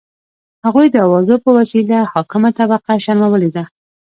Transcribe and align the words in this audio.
هغوی 0.65 0.87
د 0.91 0.95
اوازو 1.07 1.35
په 1.43 1.49
وسیله 1.57 1.99
حاکمه 2.13 2.49
طبقه 2.59 2.93
شرمولي 3.05 3.49
ده. 3.55 3.63